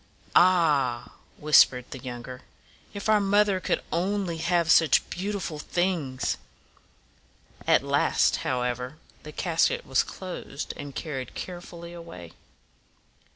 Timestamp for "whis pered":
1.37-1.85